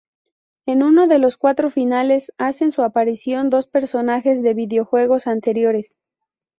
En 0.65 0.81
uno 0.81 1.05
de 1.07 1.19
los 1.19 1.37
cuatro 1.37 1.69
finales, 1.69 2.33
hacen 2.39 2.71
su 2.71 2.81
aparición 2.81 3.51
dos 3.51 3.67
personajes 3.67 4.41
de 4.41 4.55
videojuegos 4.55 5.27
anteriores. 5.27 5.99